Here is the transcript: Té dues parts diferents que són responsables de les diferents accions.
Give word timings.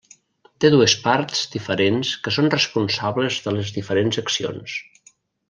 Té 0.63 0.69
dues 0.75 0.95
parts 1.03 1.43
diferents 1.55 2.13
que 2.23 2.33
són 2.39 2.49
responsables 2.55 3.39
de 3.45 3.55
les 3.59 3.71
diferents 3.77 4.19
accions. 4.25 4.77